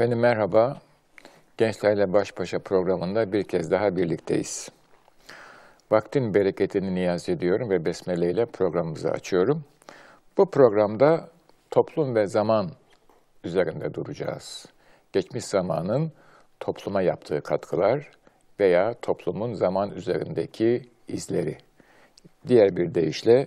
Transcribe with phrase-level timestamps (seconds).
[0.00, 0.80] Efendim merhaba.
[1.56, 4.68] Gençlerle Baş Başa programında bir kez daha birlikteyiz.
[5.90, 9.64] Vaktin bereketini niyaz ediyorum ve besmele ile programımızı açıyorum.
[10.38, 11.28] Bu programda
[11.70, 12.70] toplum ve zaman
[13.44, 14.66] üzerinde duracağız.
[15.12, 16.12] Geçmiş zamanın
[16.60, 18.10] topluma yaptığı katkılar
[18.60, 21.58] veya toplumun zaman üzerindeki izleri.
[22.48, 23.46] Diğer bir deyişle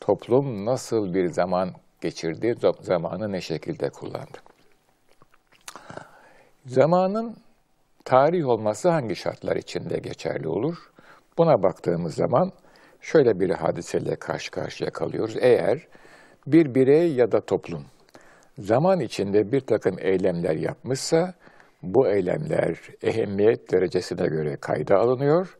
[0.00, 4.49] toplum nasıl bir zaman geçirdi, zamanı ne şekilde kullandı.
[6.70, 7.36] Zamanın
[8.04, 10.76] tarih olması hangi şartlar içinde geçerli olur?
[11.38, 12.52] Buna baktığımız zaman
[13.00, 15.36] şöyle bir hadiseyle karşı karşıya kalıyoruz.
[15.40, 15.86] Eğer
[16.46, 17.84] bir birey ya da toplum
[18.58, 21.34] zaman içinde bir takım eylemler yapmışsa
[21.82, 25.58] bu eylemler ehemmiyet derecesine göre kayda alınıyor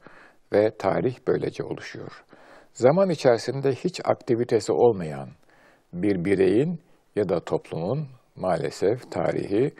[0.53, 2.25] ve tarih böylece oluşuyor.
[2.73, 5.29] Zaman içerisinde hiç aktivitesi olmayan
[5.93, 6.81] bir bireyin
[7.17, 9.75] ya da toplumun maalesef tarihi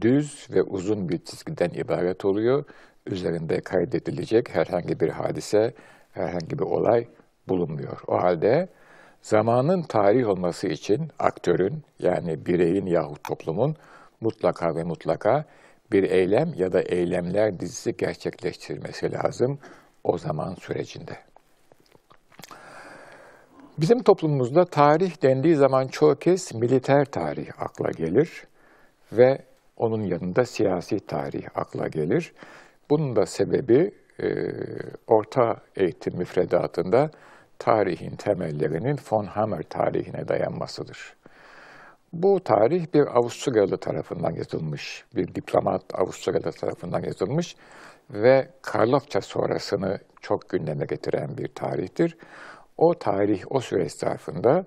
[0.00, 2.64] düz ve uzun bir çizgiden ibaret oluyor.
[3.06, 5.74] Üzerinde kaydedilecek herhangi bir hadise,
[6.12, 7.06] herhangi bir olay
[7.48, 8.00] bulunmuyor.
[8.06, 8.68] O halde
[9.22, 13.76] zamanın tarih olması için aktörün yani bireyin yahut toplumun
[14.20, 15.44] mutlaka ve mutlaka
[15.92, 19.58] bir eylem ya da eylemler dizisi gerçekleştirmesi lazım
[20.04, 21.18] o zaman sürecinde.
[23.78, 28.44] Bizim toplumumuzda tarih dendiği zaman çoğu kez militer tarih akla gelir
[29.12, 29.38] ve
[29.82, 32.32] onun yanında siyasi tarih akla gelir.
[32.90, 34.28] Bunun da sebebi e,
[35.06, 37.10] orta eğitim müfredatında
[37.58, 41.16] tarihin temellerinin von Hammer tarihine dayanmasıdır.
[42.12, 47.56] Bu tarih bir Avusturyalı tarafından yazılmış, bir diplomat Avusturyalı tarafından yazılmış
[48.10, 52.16] ve Karlofça sonrasını çok gündeme getiren bir tarihtir.
[52.78, 54.64] O tarih, o süreç zarfında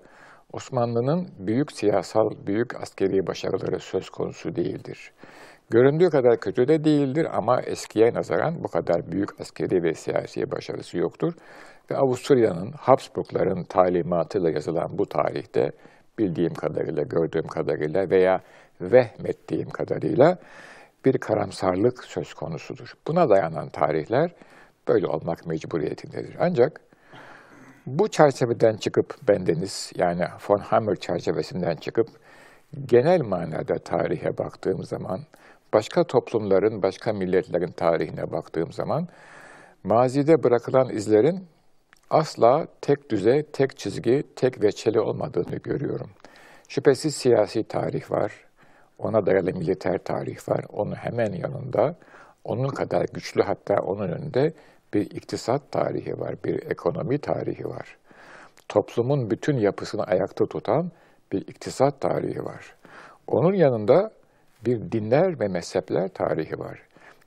[0.52, 5.12] Osmanlı'nın büyük siyasal, büyük askeri başarıları söz konusu değildir.
[5.70, 10.98] Göründüğü kadar kötü de değildir ama eskiye nazaran bu kadar büyük askeri ve siyasi başarısı
[10.98, 11.34] yoktur.
[11.90, 15.72] Ve Avusturya'nın, Habsburgların talimatıyla yazılan bu tarihte
[16.18, 18.40] bildiğim kadarıyla, gördüğüm kadarıyla veya
[18.80, 20.38] vehmettiğim kadarıyla
[21.04, 22.92] bir karamsarlık söz konusudur.
[23.06, 24.30] Buna dayanan tarihler
[24.88, 26.36] böyle olmak mecburiyetindedir.
[26.40, 26.80] Ancak
[27.86, 32.08] bu çerçeveden çıkıp bendeniz yani von Hammer çerçevesinden çıkıp
[32.86, 35.20] genel manada tarihe baktığım zaman,
[35.72, 39.08] başka toplumların, başka milletlerin tarihine baktığım zaman
[39.84, 41.46] mazide bırakılan izlerin
[42.10, 46.10] asla tek düze, tek çizgi, tek veçeli olmadığını görüyorum.
[46.68, 48.32] Şüphesiz siyasi tarih var,
[48.98, 51.96] ona dayalı militer tarih var, onun hemen yanında,
[52.44, 54.52] onun kadar güçlü hatta onun önünde
[54.94, 57.96] bir iktisat tarihi var, bir ekonomi tarihi var.
[58.68, 60.90] Toplumun bütün yapısını ayakta tutan
[61.32, 62.74] bir iktisat tarihi var.
[63.26, 64.10] Onun yanında
[64.66, 66.78] bir dinler ve mezhepler tarihi var.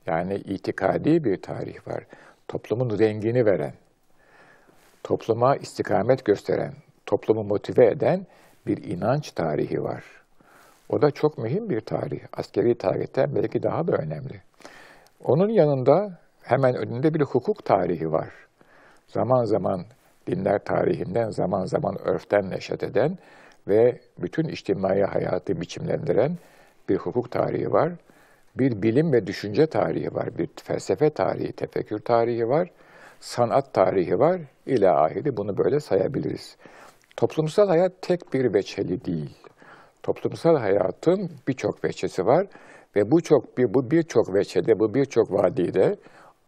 [0.06, 2.06] Yani itikadi bir tarih var.
[2.48, 3.74] Toplumun rengini veren,
[5.02, 6.72] topluma istikamet gösteren,
[7.06, 8.26] toplumu motive eden
[8.66, 10.04] bir inanç tarihi var.
[10.88, 12.20] O da çok mühim bir tarih.
[12.32, 14.42] Askeri tarihten belki daha da önemli.
[15.24, 16.18] Onun yanında
[16.50, 18.28] hemen önünde bir hukuk tarihi var.
[19.06, 19.84] Zaman zaman
[20.26, 23.18] dinler tarihinden, zaman zaman örften neşet eden
[23.68, 26.38] ve bütün içtimai hayatı biçimlendiren
[26.88, 27.92] bir hukuk tarihi var.
[28.58, 32.70] Bir bilim ve düşünce tarihi var, bir felsefe tarihi, tefekkür tarihi var,
[33.20, 36.56] sanat tarihi var, ila ahiri bunu böyle sayabiliriz.
[37.16, 39.36] Toplumsal hayat tek bir veçeli değil.
[40.02, 42.46] Toplumsal hayatın birçok veçesi var
[42.96, 45.96] ve bu çok bir bu birçok veçede, bu birçok vadide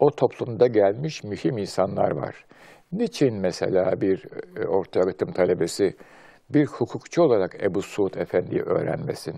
[0.02, 2.44] o toplumda gelmiş mühim insanlar var.
[2.92, 4.24] Niçin mesela bir
[4.56, 5.94] e, orta öğretim talebesi
[6.50, 9.34] bir hukukçu olarak Ebu Suud Efendi'yi öğrenmesin?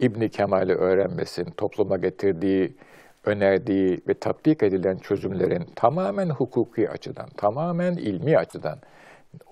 [0.00, 2.76] İbni Kemal'i öğrenmesin, topluma getirdiği,
[3.24, 8.78] önerdiği ve tatbik edilen çözümlerin tamamen hukuki açıdan, tamamen ilmi açıdan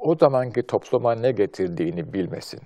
[0.00, 2.60] o zamanki topluma ne getirdiğini bilmesin.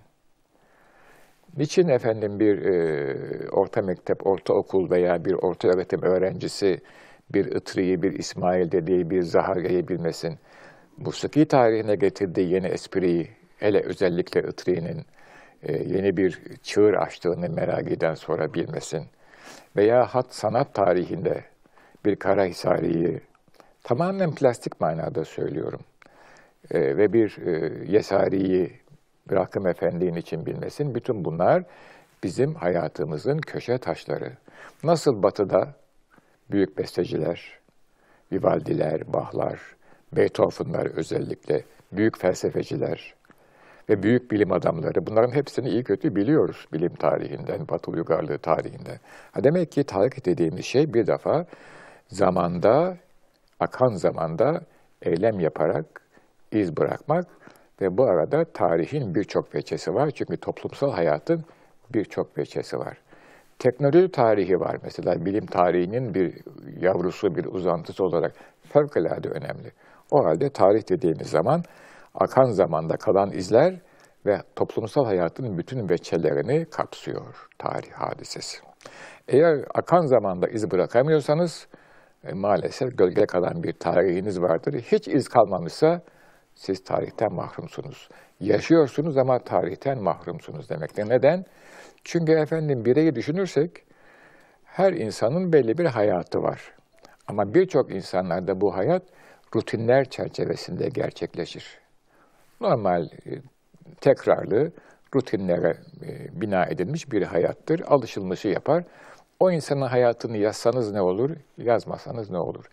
[1.57, 6.81] Niçin efendim bir e, orta mektep, ortaokul veya bir orta öğretim öğrencisi
[7.35, 10.39] bir Itri'yi, bir İsmail dediği, bir Zaharya'yı bilmesin.
[10.97, 15.05] Musiki tarihine getirdiği yeni espriyi, hele özellikle Itri'nin
[15.63, 19.05] e, yeni bir çığır açtığını Meragi'den sonra bilmesin.
[19.77, 21.45] Veya hat sanat tarihinde
[22.05, 23.21] bir Karahisari'yi
[23.83, 25.81] tamamen plastik manada söylüyorum.
[26.71, 28.73] E, ve bir e, Yesari'yi
[29.31, 30.95] bir Hakkım Efendi'nin için bilmesin.
[30.95, 31.63] Bütün bunlar
[32.23, 34.33] bizim hayatımızın köşe taşları.
[34.83, 35.75] Nasıl batıda
[36.51, 37.59] büyük besteciler,
[38.33, 39.61] Vivaldiler, Bach'lar,
[40.13, 43.15] Beethoven'lar özellikle, büyük felsefeciler,
[43.89, 45.07] ve büyük bilim adamları.
[45.07, 48.99] Bunların hepsini iyi kötü biliyoruz bilim tarihinden, Batı uygarlığı tarihinden.
[49.33, 51.47] Ha demek ki tarih dediğimiz şey bir defa
[52.09, 52.97] zamanda,
[53.61, 54.61] akan zamanda
[55.03, 55.87] eylem yaparak
[56.53, 57.27] iz bırakmak
[57.81, 60.11] ve bu arada tarihin birçok veçesi var.
[60.11, 61.45] Çünkü toplumsal hayatın
[61.95, 62.99] birçok veçesi var.
[63.59, 66.35] Teknoloji tarihi var mesela bilim tarihinin bir
[66.81, 68.33] yavrusu, bir uzantısı olarak
[68.73, 69.73] fevkalade önemli.
[70.11, 71.63] O halde tarih dediğimiz zaman
[72.15, 73.81] akan zamanda kalan izler
[74.27, 78.59] ve toplumsal hayatın bütün veçelerini kapsıyor tarih hadisesi.
[79.29, 81.69] Eğer akan zamanda iz bırakamıyorsanız
[82.25, 84.75] e, maalesef gölge kalan bir tarihiniz vardır.
[84.75, 86.03] Hiç iz kalmamışsa
[86.55, 88.09] siz tarihten mahrumsunuz.
[88.41, 91.09] Yaşıyorsunuz ama tarihten mahrumsunuz demektir.
[91.09, 91.45] Neden?
[92.05, 93.71] Çünkü efendim bireyi düşünürsek
[94.65, 96.73] her insanın belli bir hayatı var.
[97.27, 99.03] Ama birçok insanlarda bu hayat
[99.57, 101.79] rutinler çerçevesinde gerçekleşir.
[102.61, 103.31] Normal, e,
[104.01, 104.73] tekrarlı,
[105.15, 107.81] rutinlere e, bina edilmiş bir hayattır.
[107.81, 108.85] Alışılmışı yapar.
[109.41, 112.65] O insanın hayatını yazsanız ne olur, yazmasanız ne olur?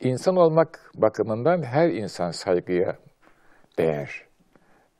[0.00, 2.96] İnsan olmak bakımından her insan saygıya
[3.78, 4.25] değer.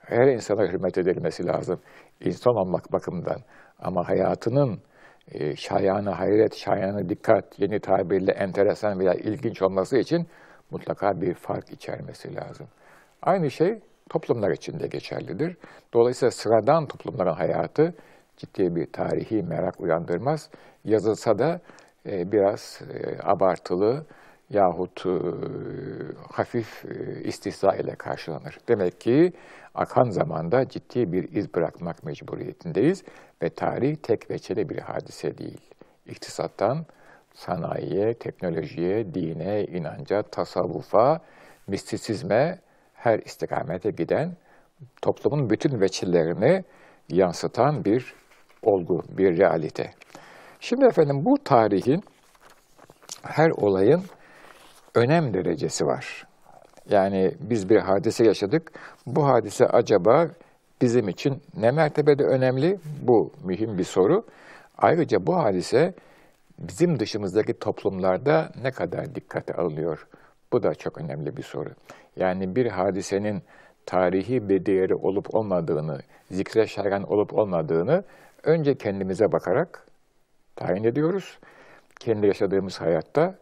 [0.07, 1.81] Her insana hürmet edilmesi lazım.
[2.21, 3.41] İnsan olmak bakımından.
[3.79, 4.81] Ama hayatının
[5.33, 10.27] e, şayanı hayret, şayanı dikkat, yeni tabirle enteresan veya ilginç olması için
[10.71, 12.67] mutlaka bir fark içermesi lazım.
[13.23, 13.79] Aynı şey
[14.11, 15.57] toplumlar için de geçerlidir.
[15.95, 17.95] Dolayısıyla sıradan toplumların hayatı
[18.37, 20.51] ciddi bir tarihi merak uyandırmaz.
[20.85, 21.61] Yazılsa da
[22.07, 24.07] e, biraz e, abartılı
[24.51, 25.11] yahut e,
[26.33, 28.59] hafif e, istihza ile karşılanır.
[28.69, 29.33] Demek ki
[29.75, 33.05] akan zamanda ciddi bir iz bırakmak mecburiyetindeyiz
[33.43, 35.61] ve tarih tek veçeli bir hadise değil.
[36.07, 36.87] İktisattan
[37.35, 41.21] sanayiye, teknolojiye, dine, inanca, tasavvufa,
[41.67, 42.59] mistisizme
[42.95, 44.37] her istikamete giden
[45.03, 46.65] toplumun bütün veçillerini
[47.09, 48.15] yansıtan bir
[48.63, 49.91] olgu, bir realite.
[50.61, 52.03] Şimdi efendim bu tarihin
[53.23, 54.03] her olayın
[54.97, 56.27] önem derecesi var.
[56.91, 58.73] Yani biz bir hadise yaşadık.
[59.07, 60.29] Bu hadise acaba
[60.83, 62.79] bizim için ne mertebede önemli?
[63.03, 64.25] Bu mühim bir soru.
[64.79, 65.95] Ayrıca bu hadise
[66.59, 70.07] bizim dışımızdaki toplumlarda ne kadar dikkate alınıyor?
[70.53, 71.71] Bu da çok önemli bir soru.
[72.17, 73.43] Yani bir hadisenin
[73.87, 76.01] tarihi bir değeri olup olmadığını,
[76.31, 78.05] zikre şergen olup olmadığını
[78.43, 79.87] önce kendimize bakarak
[80.57, 81.39] tayin ediyoruz.
[82.01, 83.35] Kendi yaşadığımız hayatta.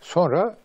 [0.00, 0.56] Sonra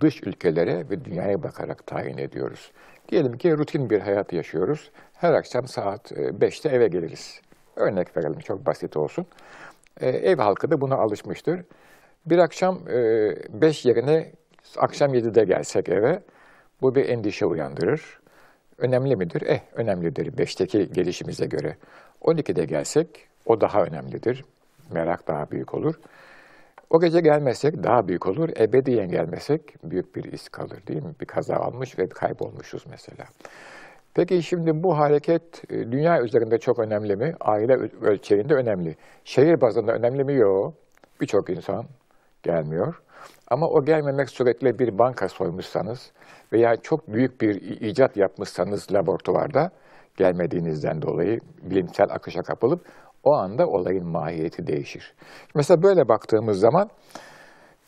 [0.00, 2.72] dış ülkelere ve dünyaya bakarak tayin ediyoruz.
[3.08, 4.90] Diyelim ki rutin bir hayat yaşıyoruz.
[5.14, 7.40] Her akşam saat 5'te e, eve geliriz.
[7.76, 9.26] Örnek verelim çok basit olsun.
[10.00, 11.60] E, ev halkı da buna alışmıştır.
[12.26, 14.32] Bir akşam 5 e, yerine
[14.76, 16.22] akşam 7'de gelsek eve
[16.80, 18.20] bu bir endişe uyandırır.
[18.78, 19.42] Önemli midir?
[19.42, 21.76] Eh önemlidir 5'teki gelişimize göre.
[22.22, 23.08] 12'de gelsek
[23.46, 24.44] o daha önemlidir.
[24.90, 25.94] Merak daha büyük olur.
[26.90, 28.48] O gece gelmesek daha büyük olur.
[28.60, 31.14] Ebediyen gelmesek büyük bir iz kalır değil mi?
[31.20, 33.24] Bir kaza almış ve kaybolmuşuz mesela.
[34.14, 37.34] Peki şimdi bu hareket e, dünya üzerinde çok önemli mi?
[37.40, 38.96] Aile ölçeğinde önemli.
[39.24, 40.34] Şehir bazında önemli mi?
[40.34, 40.74] Yok.
[41.20, 41.84] Birçok insan
[42.42, 42.94] gelmiyor.
[43.48, 46.12] Ama o gelmemek suretiyle bir banka soymuşsanız
[46.52, 49.70] veya çok büyük bir icat yapmışsanız laboratuvarda
[50.18, 52.80] gelmediğinizden dolayı bilimsel akışa kapılıp
[53.24, 55.14] o anda olayın mahiyeti değişir.
[55.54, 56.88] Mesela böyle baktığımız zaman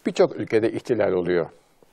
[0.07, 1.47] birçok ülkede ihtilal oluyor.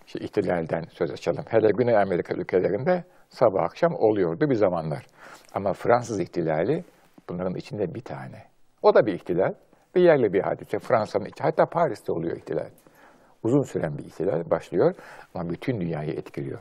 [0.08, 1.44] İşte ihtilalden söz açalım.
[1.50, 5.06] Hele Güney Amerika ülkelerinde sabah akşam oluyordu bir zamanlar.
[5.54, 6.84] Ama Fransız ihtilali
[7.30, 8.44] bunların içinde bir tane.
[8.82, 9.54] O da bir ihtilal
[9.96, 10.80] ve yerli bir hadise.
[10.80, 12.70] Fransa'nın içi, hatta Paris'te oluyor ihtilal.
[13.44, 14.94] Uzun süren bir ihtilal başlıyor
[15.36, 16.60] ama bütün dünyayı etkiliyor.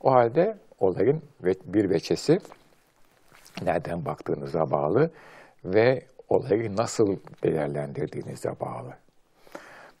[0.00, 1.22] O halde olayın
[1.64, 2.38] bir veçesi
[3.62, 5.10] nereden baktığınıza bağlı
[5.64, 8.94] ve olayı nasıl değerlendirdiğinize bağlı.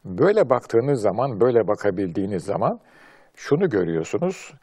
[0.04, 2.80] Böyle baktığınız zaman, böyle bakabildiğiniz zaman
[3.34, 4.54] şunu görüyorsunuz.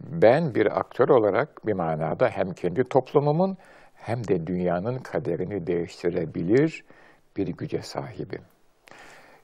[0.00, 3.56] Ben bir aktör olarak bir manada hem kendi toplumumun
[3.94, 6.84] hem de dünyanın kaderini değiştirebilir
[7.36, 8.42] bir güce sahibim.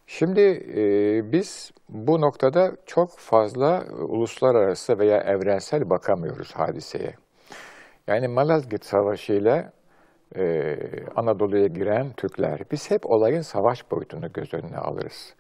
[0.07, 0.40] Şimdi
[0.76, 7.14] e, biz bu noktada çok fazla uluslararası veya evrensel bakamıyoruz hadiseye.
[8.08, 9.72] Yani Malazgirt Savaşı ile
[10.36, 10.76] e,
[11.16, 15.34] Anadolu'ya giren Türkler, biz hep olayın savaş boyutunu göz önüne alırız.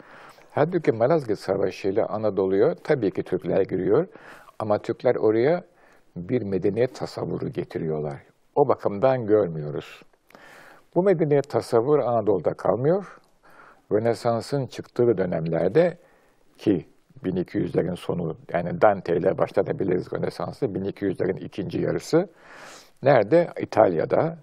[0.50, 4.06] Halbuki Malazgirt Savaşı ile Anadolu'ya tabii ki Türkler giriyor
[4.58, 5.64] ama Türkler oraya
[6.16, 8.22] bir medeniyet tasavvuru getiriyorlar.
[8.54, 10.02] O bakımdan görmüyoruz.
[10.94, 13.18] Bu medeniyet tasavvur Anadolu'da kalmıyor.
[13.92, 15.98] Rönesans'ın çıktığı dönemlerde
[16.58, 16.86] ki
[17.24, 22.28] 1200'lerin sonu yani Dante ile başlatabiliriz Rönesans'ı 1200'lerin ikinci yarısı
[23.02, 23.48] Nerede?
[23.60, 24.38] İtalya'da,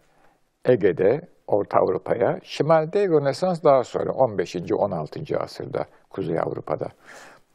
[0.65, 4.55] Ege'de, Orta Avrupa'ya, şimalde Rönesans daha sonra 15.
[4.72, 5.39] 16.
[5.39, 6.88] asırda Kuzey Avrupa'da.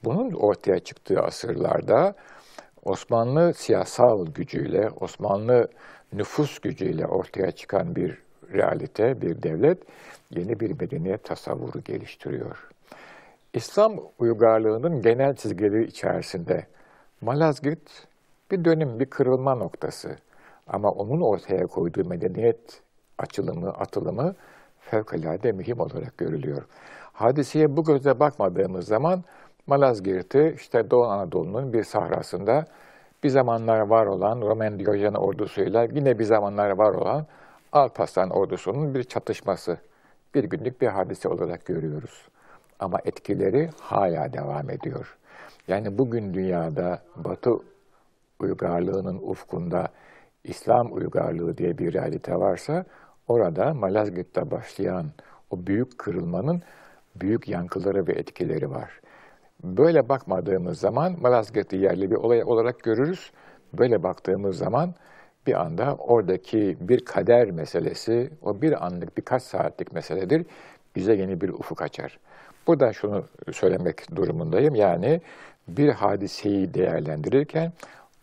[0.04, 2.14] Bunun ortaya çıktığı asırlarda
[2.82, 5.68] Osmanlı siyasal gücüyle, Osmanlı
[6.12, 8.18] nüfus gücüyle ortaya çıkan bir
[8.52, 9.78] realite, bir devlet
[10.30, 12.68] yeni bir medeniyet tasavvuru geliştiriyor.
[13.54, 16.66] İslam uygarlığının genel çizgileri içerisinde
[17.20, 18.06] Malazgirt
[18.50, 20.16] bir dönüm, bir kırılma noktası.
[20.66, 22.82] Ama onun ortaya koyduğu medeniyet
[23.18, 24.34] açılımı, atılımı
[24.80, 26.62] fevkalade mühim olarak görülüyor.
[27.12, 29.24] Hadiseye bu gözle bakmadığımız zaman
[29.66, 32.66] Malazgirt'i işte Doğu Anadolu'nun bir sahrasında
[33.24, 37.26] bir zamanlar var olan Roman Diyojen ordusuyla yine bir zamanlar var olan
[37.72, 39.76] Alparslan ordusunun bir çatışması,
[40.34, 42.28] bir günlük bir hadise olarak görüyoruz.
[42.80, 45.18] Ama etkileri hala devam ediyor.
[45.68, 47.50] Yani bugün dünyada Batı
[48.38, 49.88] uygarlığının ufkunda
[50.44, 52.84] İslam uygarlığı diye bir realite varsa
[53.28, 55.06] orada Malazgirt'te başlayan
[55.50, 56.62] o büyük kırılmanın
[57.16, 59.00] büyük yankıları ve etkileri var.
[59.64, 63.32] Böyle bakmadığımız zaman Malazgirt'i yerli bir olay olarak görürüz.
[63.78, 64.94] Böyle baktığımız zaman
[65.46, 70.46] bir anda oradaki bir kader meselesi, o bir anlık birkaç saatlik meseledir.
[70.96, 72.18] Bize yeni bir ufuk açar.
[72.66, 74.74] Buradan şunu söylemek durumundayım.
[74.74, 75.20] Yani
[75.68, 77.72] bir hadiseyi değerlendirirken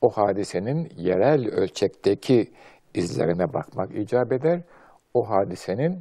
[0.02, 2.52] o hadisenin yerel ölçekteki
[2.94, 4.62] izlerine bakmak icap eder.
[5.14, 6.00] O hadisenin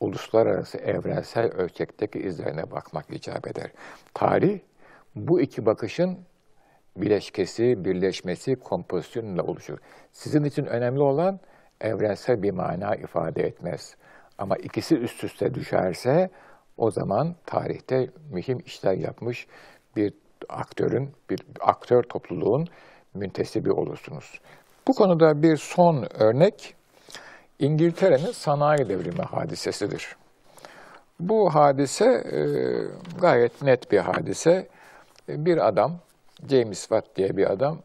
[0.00, 3.70] uluslararası evrensel ölçekteki izlerine bakmak icap eder.
[4.14, 4.58] Tarih
[5.16, 6.18] bu iki bakışın
[6.96, 9.78] bileşkesi, birleşmesi, kompozisyonuyla oluşur.
[10.12, 11.40] Sizin için önemli olan
[11.80, 13.96] evrensel bir mana ifade etmez.
[14.38, 16.30] Ama ikisi üst üste düşerse
[16.76, 19.46] o zaman tarihte mühim işler yapmış
[19.96, 20.12] bir
[20.48, 22.68] aktörün, bir aktör topluluğun
[23.14, 24.40] müntesibi olursunuz.
[24.88, 26.74] Bu konuda bir son örnek
[27.58, 30.16] İngiltere'nin sanayi devrimi hadisesidir.
[31.20, 32.40] Bu hadise e,
[33.20, 34.68] gayet net bir hadise.
[35.28, 35.92] Bir adam,
[36.50, 37.78] James Watt diye bir adam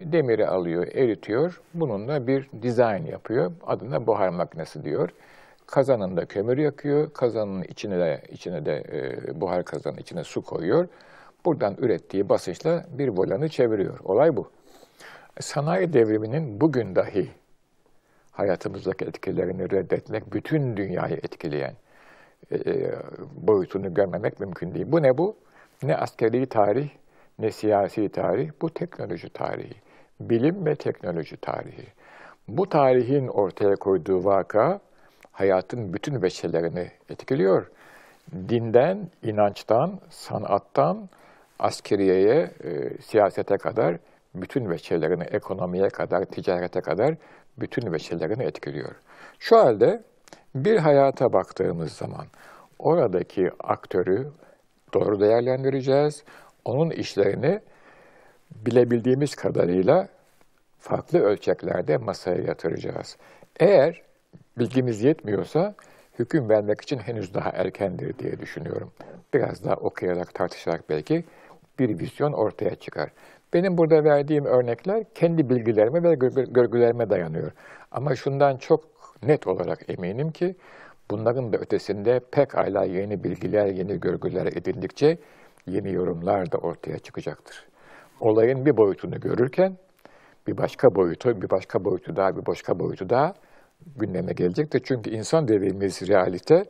[0.00, 1.60] demiri alıyor, eritiyor.
[1.74, 3.52] Bununla bir dizayn yapıyor.
[3.66, 5.10] Adına buhar makinesi diyor.
[5.66, 7.12] Kazanında kömür yakıyor.
[7.12, 10.88] Kazanın içine de, içine de e, buhar kazanın içine su koyuyor.
[11.44, 13.98] Buradan ürettiği basınçla bir volanı çeviriyor.
[14.04, 14.50] Olay bu.
[15.40, 17.30] Sanayi devriminin bugün dahi
[18.30, 21.74] hayatımızdaki etkilerini reddetmek, bütün dünyayı etkileyen
[22.50, 22.94] e, e,
[23.34, 24.86] boyutunu görmemek mümkün değil.
[24.88, 25.36] Bu ne bu?
[25.82, 26.88] Ne askeri tarih,
[27.38, 29.74] ne siyasi tarih, bu teknoloji tarihi.
[30.20, 31.86] Bilim ve teknoloji tarihi.
[32.48, 34.80] Bu tarihin ortaya koyduğu vaka,
[35.36, 37.66] hayatın bütün veçelerini etkiliyor.
[38.48, 41.08] Dinden, inançtan, sanattan,
[41.58, 43.96] askeriyeye, e, siyasete kadar
[44.34, 47.14] bütün veçelerini, ekonomiye kadar, ticarete kadar
[47.58, 48.94] bütün veçelerini etkiliyor.
[49.38, 50.02] Şu halde
[50.54, 52.26] bir hayata baktığımız zaman
[52.78, 54.32] oradaki aktörü
[54.94, 56.24] doğru değerlendireceğiz.
[56.64, 57.60] Onun işlerini
[58.50, 60.08] bilebildiğimiz kadarıyla
[60.78, 63.16] farklı ölçeklerde masaya yatıracağız.
[63.60, 64.06] Eğer
[64.58, 65.74] bilgimiz yetmiyorsa
[66.18, 68.90] hüküm vermek için henüz daha erkendir diye düşünüyorum.
[69.34, 71.24] Biraz daha okuyarak, tartışarak belki
[71.78, 73.10] bir vizyon ortaya çıkar.
[73.54, 77.52] Benim burada verdiğim örnekler kendi bilgilerime ve görgülerime dayanıyor.
[77.90, 78.84] Ama şundan çok
[79.22, 80.56] net olarak eminim ki
[81.10, 85.18] bunların da ötesinde pek hala yeni bilgiler, yeni görgüler edindikçe
[85.66, 87.66] yeni yorumlar da ortaya çıkacaktır.
[88.20, 89.76] Olayın bir boyutunu görürken
[90.46, 93.34] bir başka boyutu, bir başka boyutu daha, bir başka boyutu daha
[93.96, 94.82] gündeme gelecektir.
[94.84, 96.64] Çünkü insan dediğimiz realite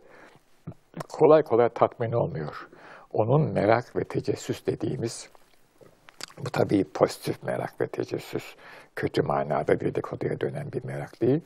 [1.08, 2.68] kolay kolay tatmin olmuyor.
[3.12, 5.28] Onun merak ve tecessüs dediğimiz
[6.38, 8.54] bu tabii pozitif merak ve tecessüs,
[8.96, 11.40] kötü manada dedikoduya dönen bir merak değil.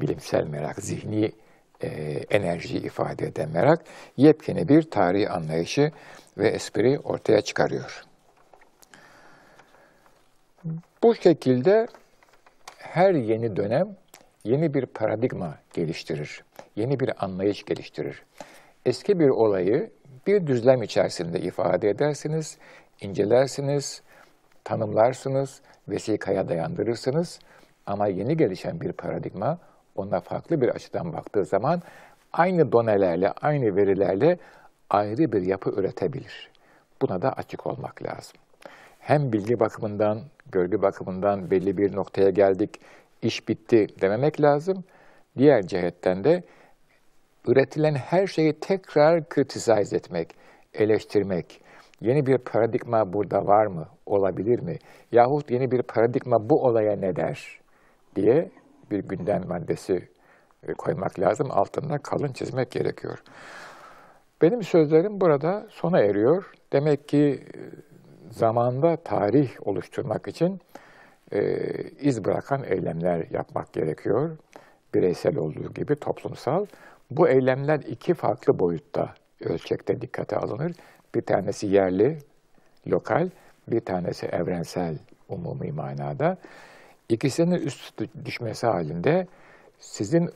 [0.00, 1.32] Bilimsel merak, zihni
[1.80, 1.88] e,
[2.30, 3.84] enerjiyi ifade eden merak,
[4.16, 5.90] yepyeni bir tarih anlayışı
[6.38, 8.04] ve espri ortaya çıkarıyor.
[11.02, 11.86] Bu şekilde
[12.78, 13.96] her yeni dönem
[14.44, 16.44] yeni bir paradigma geliştirir,
[16.76, 18.22] yeni bir anlayış geliştirir.
[18.86, 19.90] Eski bir olayı
[20.26, 22.58] bir düzlem içerisinde ifade edersiniz,
[23.00, 24.02] incelersiniz,
[24.64, 27.38] tanımlarsınız, vesikaya dayandırırsınız
[27.86, 29.58] ama yeni gelişen bir paradigma
[29.96, 31.82] ona farklı bir açıdan baktığı zaman
[32.32, 34.38] aynı donelerle, aynı verilerle
[34.90, 36.50] ayrı bir yapı üretebilir.
[37.02, 38.36] Buna da açık olmak lazım.
[38.98, 40.20] Hem bilgi bakımından,
[40.52, 42.80] görgü bakımından belli bir noktaya geldik,
[43.24, 44.84] iş bitti dememek lazım.
[45.38, 46.42] Diğer cihetten de
[47.46, 50.30] üretilen her şeyi tekrar kritisize etmek,
[50.74, 51.64] eleştirmek,
[52.00, 53.88] Yeni bir paradigma burada var mı?
[54.06, 54.76] Olabilir mi?
[55.12, 57.60] Yahut yeni bir paradigma bu olaya ne der?
[58.16, 58.50] diye
[58.90, 60.08] bir gündem maddesi
[60.68, 61.48] e, koymak lazım.
[61.50, 63.18] Altında kalın çizmek gerekiyor.
[64.42, 66.52] Benim sözlerim burada sona eriyor.
[66.72, 67.60] Demek ki e,
[68.30, 70.60] zamanda tarih oluşturmak için
[71.34, 71.58] e,
[72.00, 74.36] iz bırakan eylemler yapmak gerekiyor.
[74.94, 76.66] Bireysel olduğu gibi toplumsal.
[77.10, 80.72] Bu eylemler iki farklı boyutta ölçekte dikkate alınır.
[81.14, 82.18] Bir tanesi yerli,
[82.86, 83.28] lokal,
[83.68, 84.98] bir tanesi evrensel,
[85.28, 86.36] umumi manada.
[87.08, 89.26] İkisinin üst düşmesi halinde
[89.78, 90.30] sizin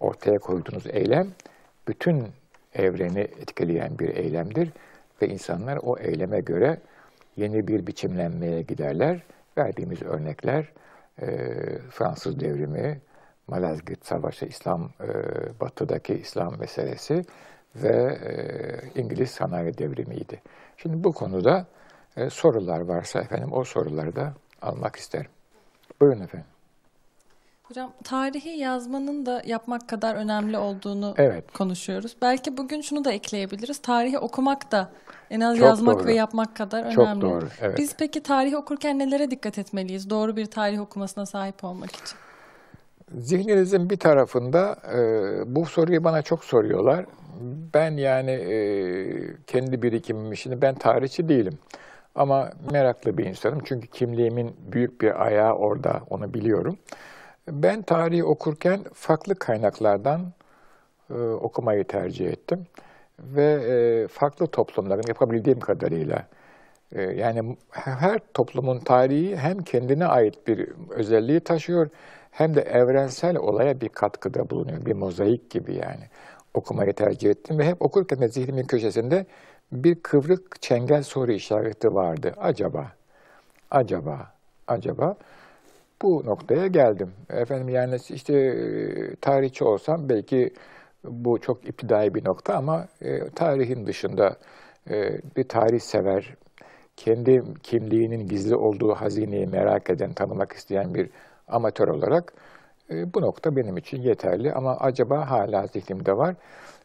[0.00, 1.28] ortaya koyduğunuz eylem
[1.88, 2.24] bütün
[2.74, 4.70] evreni etkileyen bir eylemdir
[5.22, 6.78] ve insanlar o eyleme göre
[7.36, 9.22] yeni bir biçimlenmeye giderler.
[9.58, 10.72] Verdiğimiz örnekler
[11.22, 11.26] e,
[11.90, 13.00] Fransız devrimi,
[13.46, 15.08] Malazgirt Savaşı, İslam e,
[15.60, 17.22] Batı'daki İslam meselesi
[17.76, 20.42] ve e, İngiliz sanayi devrimiydi.
[20.76, 21.66] Şimdi bu konuda
[22.16, 25.30] e, sorular varsa efendim o soruları da almak isterim.
[26.00, 26.57] Buyurun efendim.
[27.68, 31.52] Hocam tarihi yazmanın da yapmak kadar önemli olduğunu Evet.
[31.52, 32.16] konuşuyoruz.
[32.22, 33.78] Belki bugün şunu da ekleyebiliriz.
[33.78, 34.90] Tarihi okumak da
[35.30, 36.06] en az Çok yazmak doğru.
[36.06, 37.20] ve yapmak kadar Çok önemli.
[37.20, 37.78] doğru, evet.
[37.78, 40.10] Biz peki tarihi okurken nelere dikkat etmeliyiz?
[40.10, 42.18] Doğru bir tarih okumasına sahip olmak için.
[43.18, 45.00] Zihninizin bir tarafında e,
[45.56, 47.04] bu soruyu bana çok soruyorlar.
[47.74, 48.56] Ben yani e,
[49.46, 51.58] kendi birikimim şimdi ben tarihçi değilim.
[52.14, 53.60] Ama meraklı bir insanım.
[53.64, 56.78] Çünkü kimliğimin büyük bir ayağı orada, onu biliyorum.
[57.52, 60.32] Ben tarihi okurken farklı kaynaklardan
[61.10, 62.66] e, okumayı tercih ettim.
[63.20, 66.26] Ve e, farklı toplumların yapabildiğim kadarıyla
[66.92, 71.88] e, yani her toplumun tarihi hem kendine ait bir özelliği taşıyor
[72.30, 74.86] hem de evrensel olaya bir katkıda bulunuyor.
[74.86, 76.04] Bir mozaik gibi yani.
[76.54, 79.26] Okumayı tercih ettim ve hep okurken de zihnimin köşesinde
[79.72, 82.34] bir kıvrık çengel soru işareti vardı.
[82.36, 82.86] Acaba,
[83.70, 84.32] acaba,
[84.66, 85.16] acaba
[86.02, 87.12] bu noktaya geldim.
[87.30, 90.54] Efendim yani işte e, tarihçi olsam belki
[91.04, 94.36] bu çok iptidai bir nokta ama e, tarihin dışında
[94.90, 96.34] e, bir tarih sever,
[96.96, 101.10] kendi kimliğinin gizli olduğu hazineyi merak eden, tanımak isteyen bir
[101.48, 102.32] amatör olarak
[102.90, 104.52] e, bu nokta benim için yeterli.
[104.52, 106.34] Ama acaba hala zihnimde var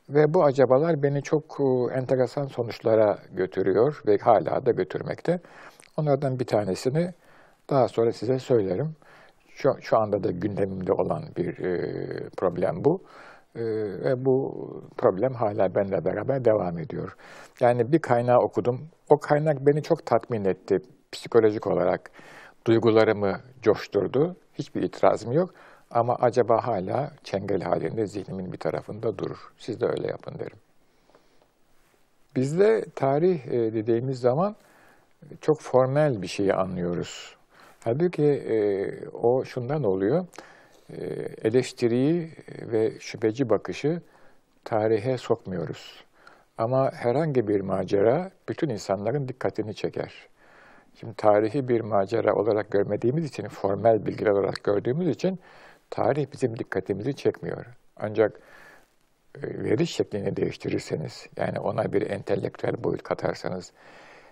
[0.10, 5.40] ve bu acabalar beni çok e, enteresan sonuçlara götürüyor ve hala da götürmekte.
[5.98, 7.14] Onlardan bir tanesini
[7.70, 8.96] daha sonra size söylerim.
[9.56, 13.04] Şu, şu anda da gündemimde olan bir e, problem bu.
[13.56, 13.64] E,
[14.04, 17.16] ve bu problem hala benimle beraber devam ediyor.
[17.60, 18.82] Yani bir kaynağı okudum.
[19.10, 20.80] O kaynak beni çok tatmin etti
[21.12, 22.12] psikolojik olarak.
[22.68, 24.36] Duygularımı coşturdu.
[24.54, 25.54] Hiçbir itirazım yok.
[25.92, 29.54] Ama acaba hala çengel halinde zihnimin bir tarafında durur.
[29.58, 30.58] Siz de öyle yapın derim.
[32.36, 34.56] Bizde tarih e, dediğimiz zaman
[35.42, 37.36] çok formel bir şeyi anlıyoruz.
[37.84, 38.56] Halbuki e,
[39.10, 40.26] o şundan oluyor.
[40.90, 41.06] E,
[41.48, 44.02] eleştiriyi ve şüpheci bakışı
[44.64, 46.04] tarihe sokmuyoruz.
[46.58, 50.14] Ama herhangi bir macera bütün insanların dikkatini çeker.
[51.00, 55.40] Şimdi tarihi bir macera olarak görmediğimiz için, formel bilgiler olarak gördüğümüz için
[55.90, 57.66] tarih bizim dikkatimizi çekmiyor.
[57.98, 58.40] Ancak
[59.36, 63.72] e, veriş şeklini değiştirirseniz, yani ona bir entelektüel boyut katarsanız,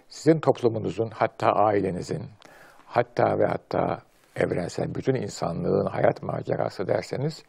[0.10, 2.24] sizin toplumunuzun, hatta ailenizin,
[2.92, 4.02] hatta ve hatta
[4.36, 7.44] evrensel bütün insanlığın hayat macerası derseniz,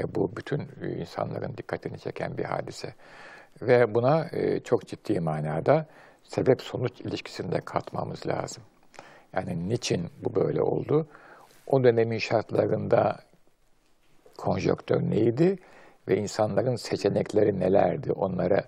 [0.00, 2.94] e, bu bütün insanların dikkatini çeken bir hadise.
[3.62, 5.86] Ve buna e, çok ciddi manada
[6.22, 8.62] sebep-sonuç ilişkisinde katmamız lazım.
[9.32, 11.06] Yani niçin bu böyle oldu?
[11.66, 13.18] O dönemin şartlarında
[14.38, 15.58] konjonktör neydi
[16.08, 18.12] ve insanların seçenekleri nelerdi?
[18.12, 18.64] Onlara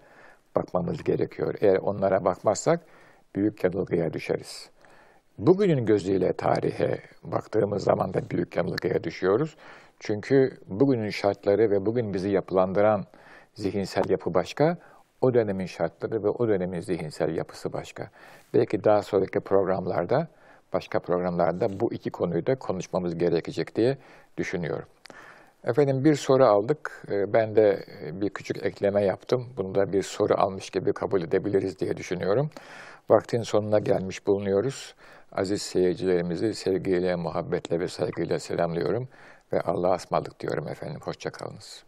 [0.57, 1.55] bakmamız gerekiyor.
[1.61, 2.81] Eğer onlara bakmazsak
[3.35, 4.71] büyük yanılgıya düşeriz.
[5.39, 9.57] Bugünün gözüyle tarihe baktığımız zaman da büyük yanılgıya düşüyoruz.
[10.01, 13.05] Çünkü bugünün şartları ve bugün bizi yapılandıran
[13.55, 14.79] zihinsel yapı başka,
[15.21, 18.11] o dönemin şartları ve o dönemin zihinsel yapısı başka.
[18.55, 20.29] Belki daha sonraki programlarda,
[20.73, 23.99] başka programlarda bu iki konuyu da konuşmamız gerekecek diye
[24.39, 24.87] düşünüyorum.
[25.65, 27.03] Efendim bir soru aldık.
[27.11, 29.47] Ee, Ben de bir küçük ekleme yaptım.
[29.57, 32.51] Bunu da bir soru almış gibi kabul edebiliriz diye düşünüyorum.
[33.09, 34.95] Vaktin sonuna gelmiş bulunuyoruz.
[35.37, 39.09] Aziz seyircilerimizi sevgiyle, muhabbetle ve saygıyla selamlıyorum
[39.53, 41.01] ve Allah'a ısmarladık diyorum efendim.
[41.05, 41.85] Hoşça kalınız.